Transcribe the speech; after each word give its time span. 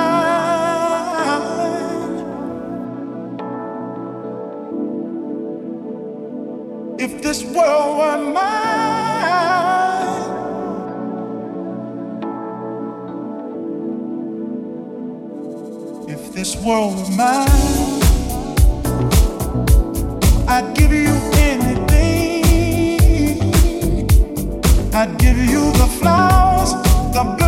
If 6.98 7.12
this 7.22 7.44
world 7.44 7.98
were 7.98 8.18
mine. 8.32 8.48
If 16.14 16.32
this 16.32 16.56
world 16.64 16.96
were 16.96 17.10
mine, 17.16 18.00
I'd 20.54 20.68
give 20.74 20.92
you 20.92 21.16
anything. 21.50 22.44
I'd 24.94 25.18
give 25.18 25.36
you 25.36 25.70
the 25.82 25.88
flowers, 26.00 26.72
the 27.12 27.47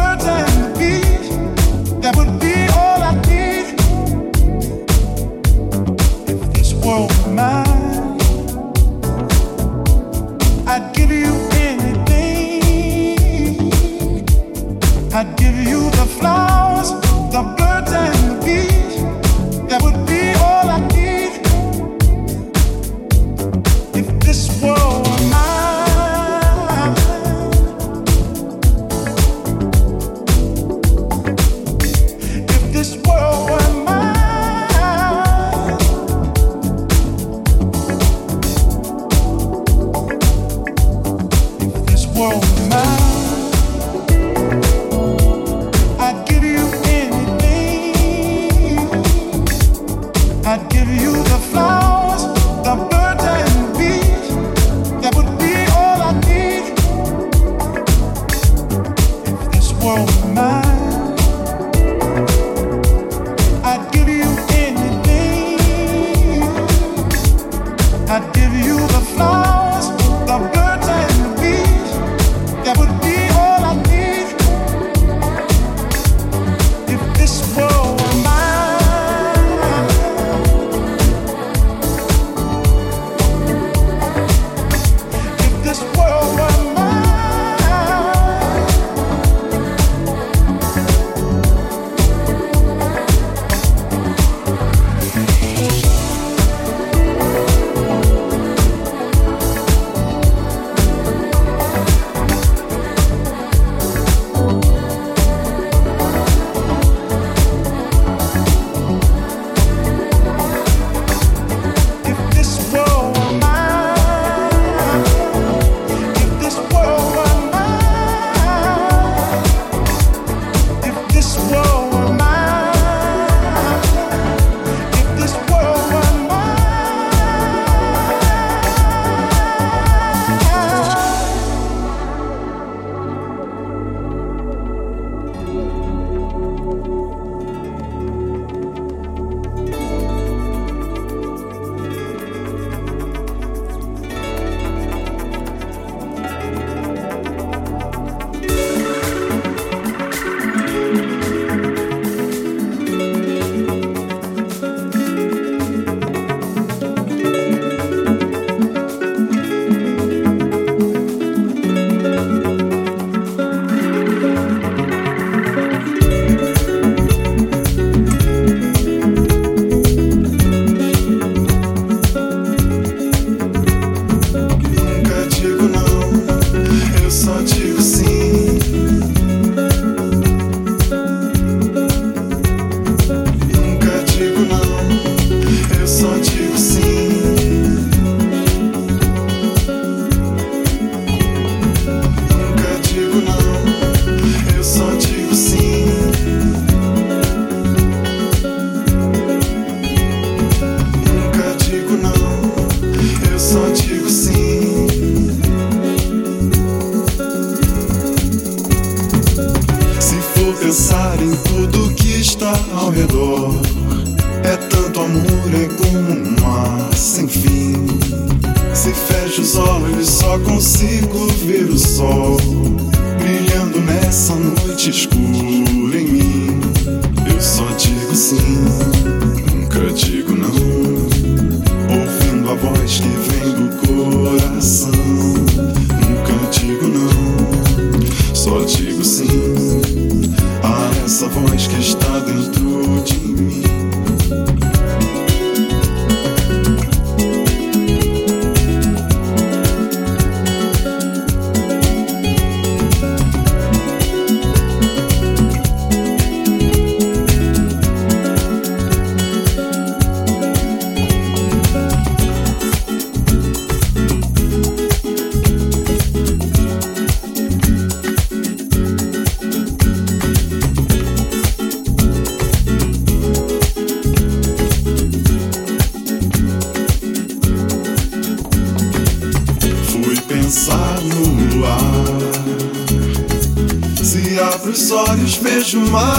mais 285.77 286.10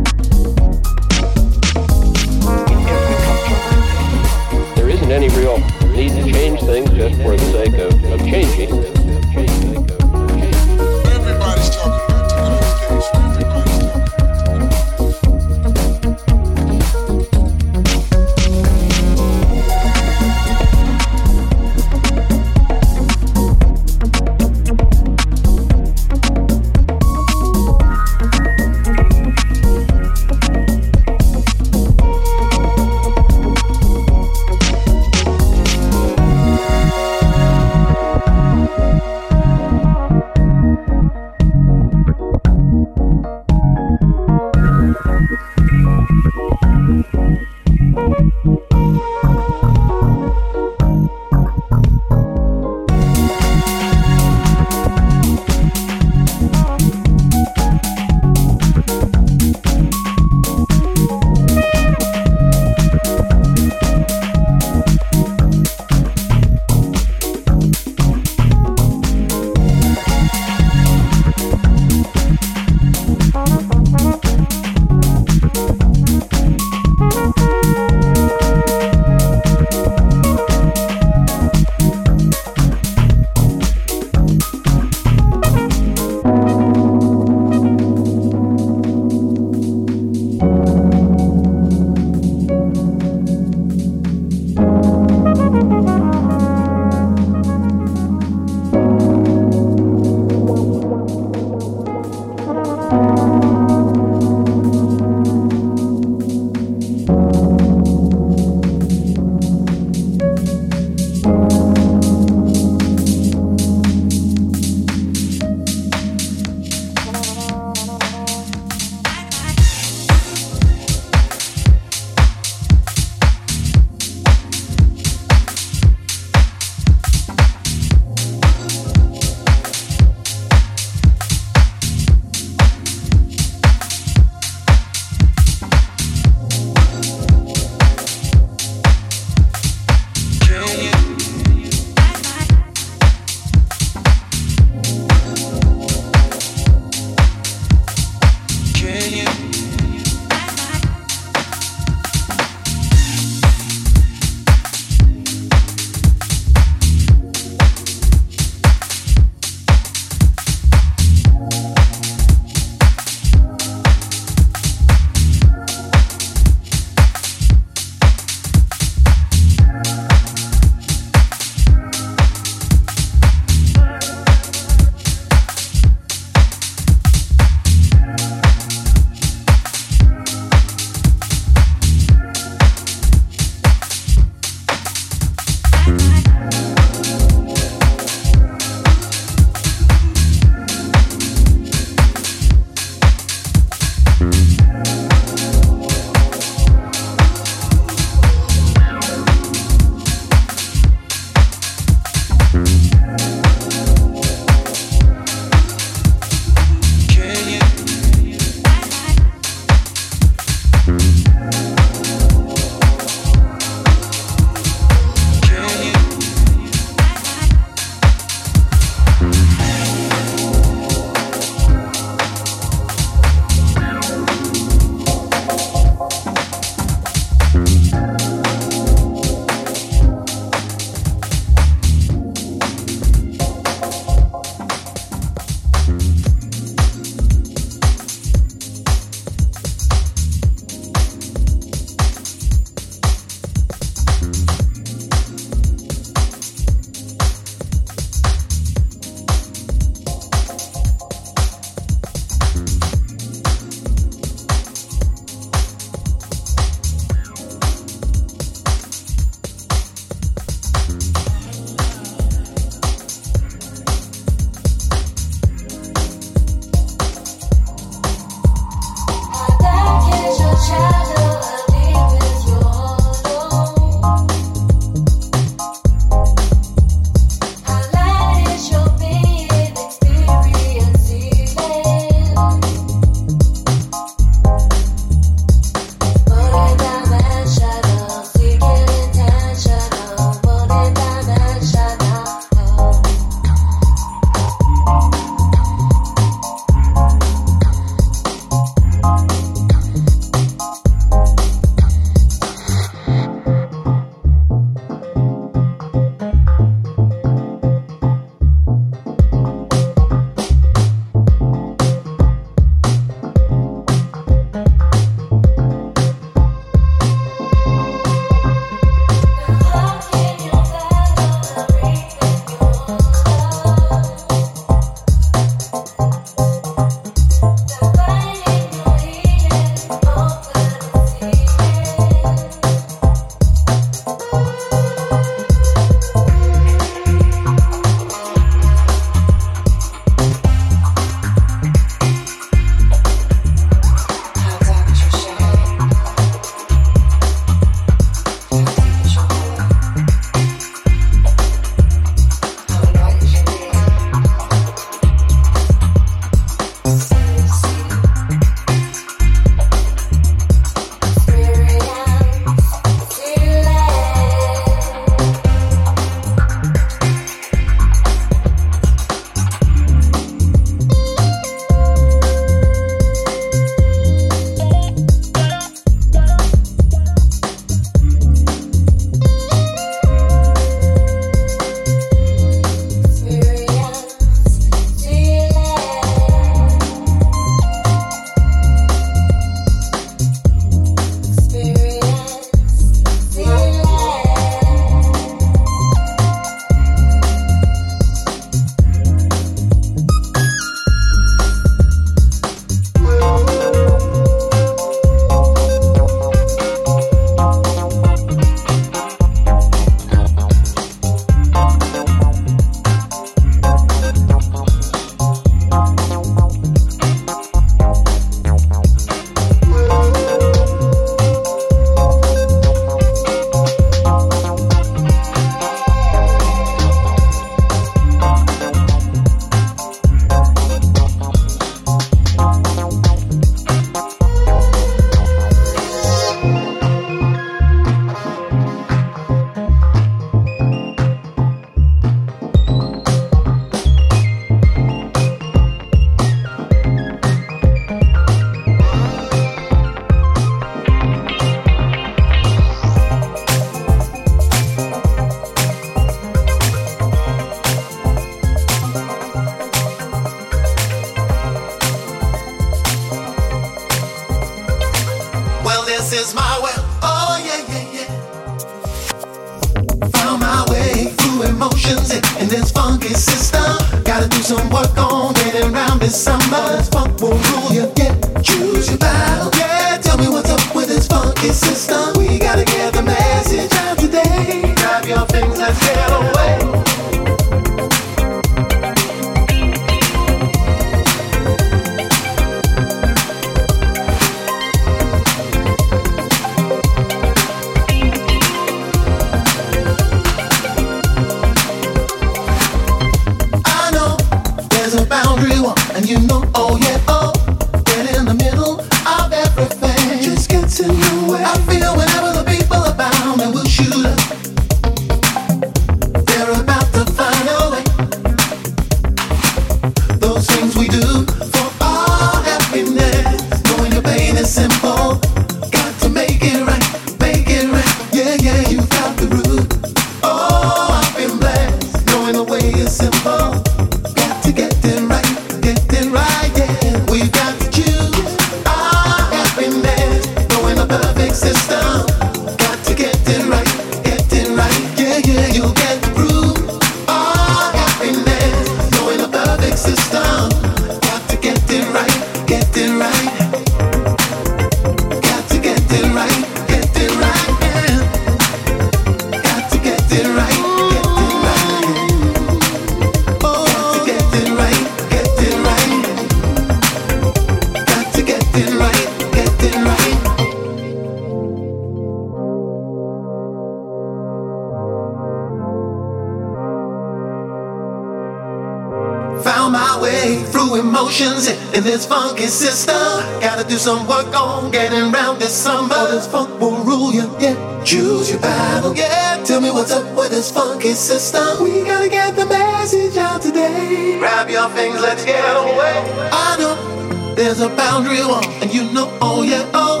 system. 582.56 582.96
Gotta 583.40 583.68
do 583.68 583.76
some 583.76 584.06
work 584.06 584.32
on 584.34 584.70
getting 584.70 585.12
round 585.12 585.40
this 585.40 585.54
summer. 585.54 585.94
All 585.94 586.10
this 586.10 586.26
funk 586.26 586.58
will 586.60 586.78
rule 586.84 587.12
you, 587.12 587.26
yeah. 587.38 587.56
Choose 587.84 588.30
your 588.30 588.40
battle, 588.40 588.96
yeah. 588.96 589.42
Tell 589.44 589.60
me 589.60 589.70
what's 589.70 589.92
up 589.92 590.06
with 590.16 590.30
this 590.30 590.50
funky 590.50 590.94
system. 590.94 591.62
We 591.62 591.84
gotta 591.84 592.08
get 592.08 592.34
the 592.34 592.46
message 592.46 593.16
out 593.16 593.42
today. 593.42 594.18
Grab 594.18 594.48
your 594.48 594.68
things, 594.70 595.00
let's 595.00 595.24
get 595.24 595.44
away. 595.56 595.96
I 596.32 596.56
know 596.58 597.34
there's 597.34 597.60
a 597.60 597.68
boundary 597.68 598.24
wall, 598.24 598.44
and 598.62 598.72
you 598.72 598.84
know, 598.92 599.06
oh 599.20 599.42
yeah, 599.42 599.70
oh. 599.74 600.00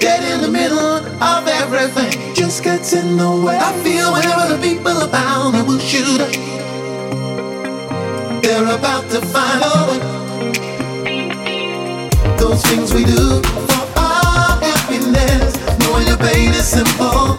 Get 0.00 0.22
in 0.22 0.42
the 0.42 0.50
middle 0.50 0.78
of 0.78 1.48
everything, 1.48 2.34
just 2.34 2.62
gets 2.62 2.92
in 2.92 3.16
the 3.16 3.30
way. 3.44 3.56
I 3.58 3.72
feel 3.82 4.12
whenever 4.12 4.54
the 4.54 4.60
people 4.60 4.92
are 4.92 5.08
bound, 5.08 5.54
they 5.54 5.62
will 5.62 5.78
shoot. 5.78 6.20
They're 8.42 8.76
about 8.78 9.08
to 9.10 9.20
find 9.22 9.62
a 9.64 9.90
way. 9.90 10.13
Those 12.44 12.62
things 12.66 12.92
we 12.92 13.04
do 13.04 13.40
for 13.42 13.98
our 13.98 14.60
happiness, 14.60 15.56
knowing 15.80 16.06
your 16.06 16.18
pain 16.18 16.50
is 16.50 16.68
simple. 16.68 17.34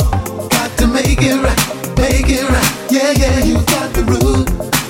Got 0.49 0.75
to 0.79 0.87
make 0.87 1.21
it 1.21 1.37
right, 1.45 1.95
make 1.95 2.27
it 2.27 2.49
right. 2.49 2.71
Yeah, 2.89 3.11
yeah, 3.11 3.37
you 3.45 3.53
got 3.65 3.93
the 3.93 4.01
root. 4.01 4.49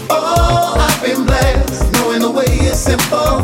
Oh, 0.10 0.78
I've 0.80 1.04
been 1.04 1.26
blessed, 1.26 1.92
knowing 1.96 2.22
the 2.22 2.32
way 2.32 2.46
is 2.46 2.80
simple. 2.80 3.44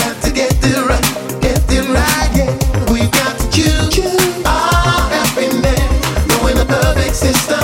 Got 0.00 0.16
to 0.22 0.32
get 0.32 0.56
it 0.64 0.80
right, 0.88 1.42
get 1.42 1.60
it 1.70 1.84
right, 1.92 2.30
yeah. 2.34 2.90
We've 2.90 3.12
got 3.12 3.38
to 3.40 3.50
choose 3.50 3.98
our 4.46 5.10
happiness, 5.12 6.26
knowing 6.26 6.56
the 6.56 6.64
perfect 6.66 7.16
system. 7.16 7.57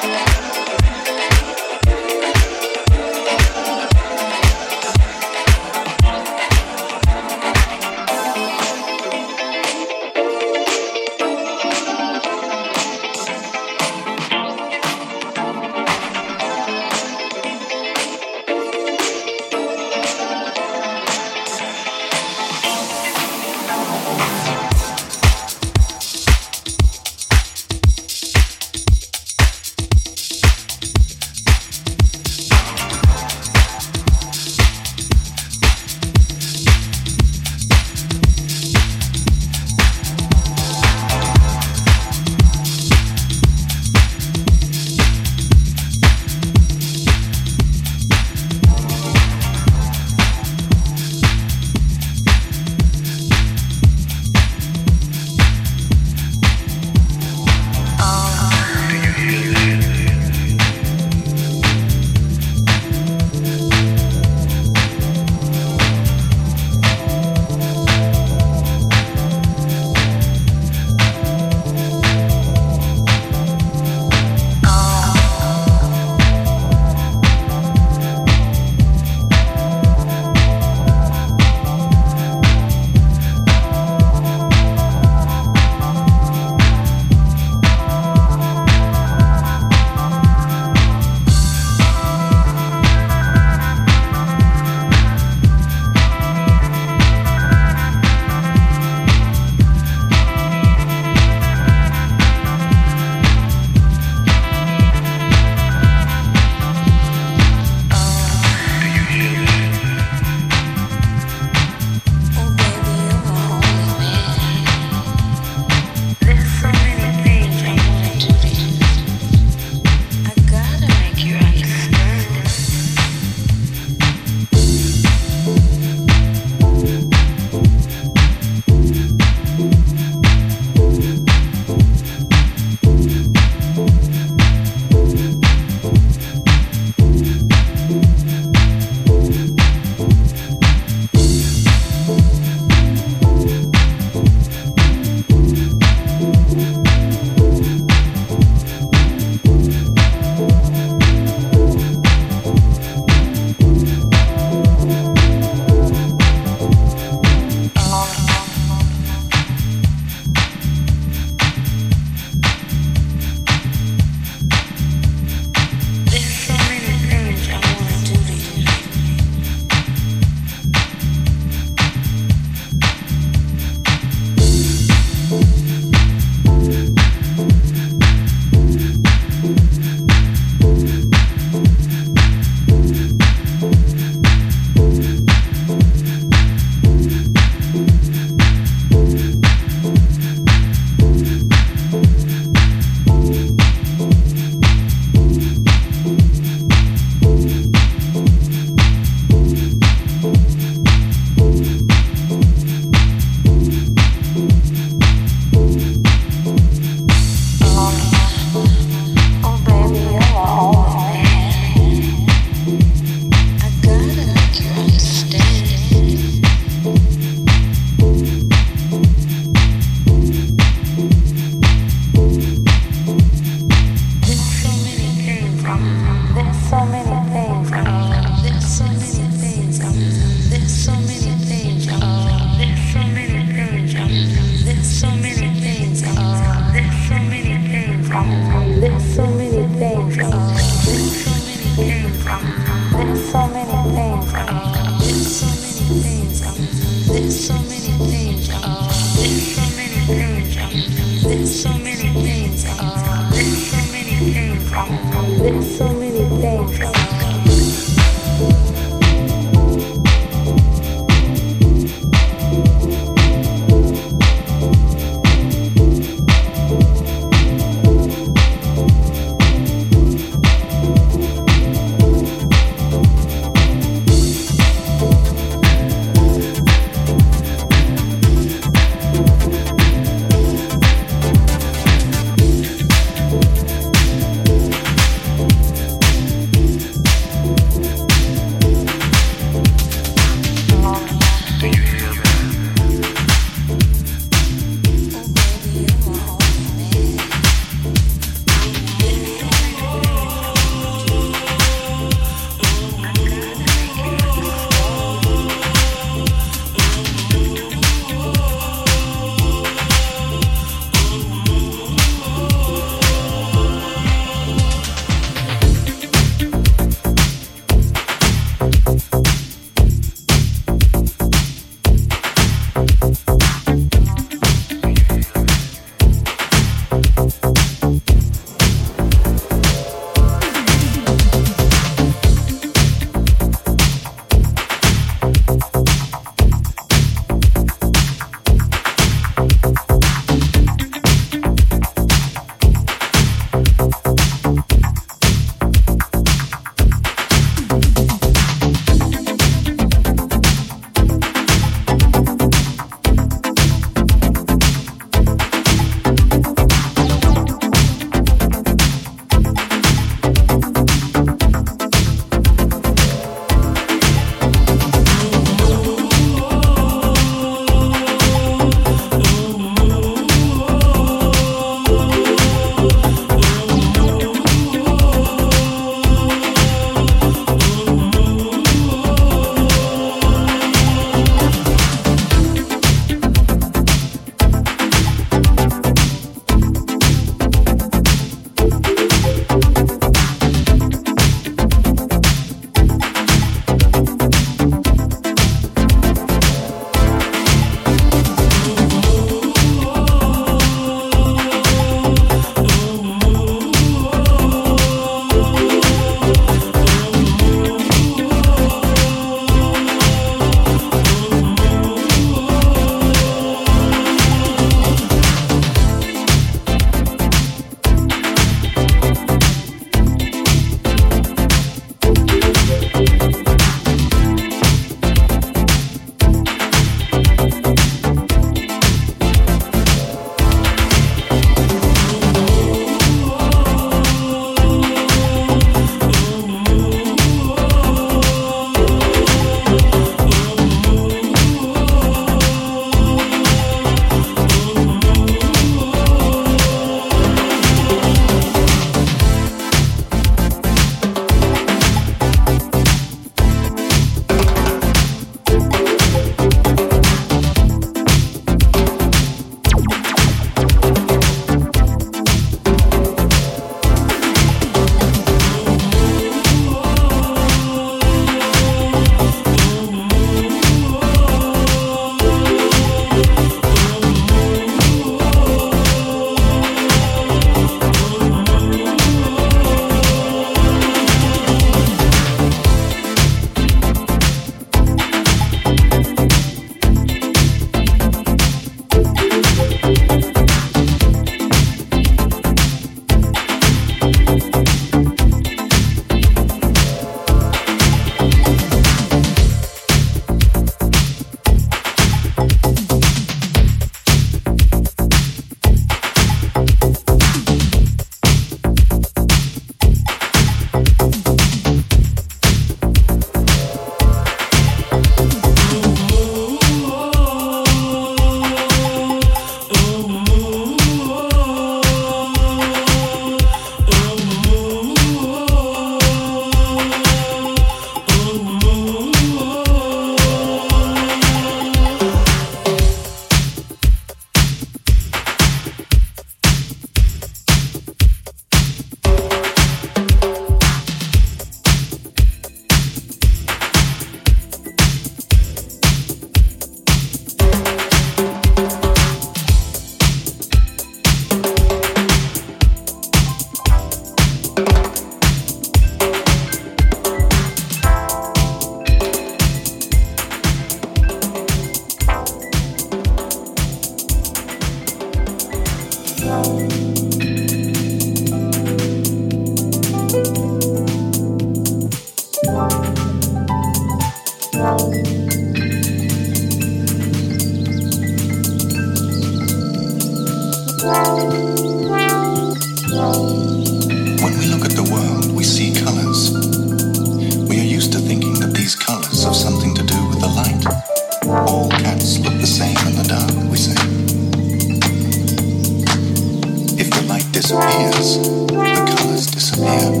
disappears, 597.36 598.16
the 598.46 598.86
colors 598.96 599.26
disappear. 599.26 600.00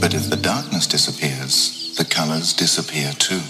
But 0.00 0.14
if 0.14 0.30
the 0.30 0.38
darkness 0.40 0.86
disappears, 0.86 1.94
the 1.98 2.06
colors 2.06 2.54
disappear 2.54 3.12
too. 3.12 3.42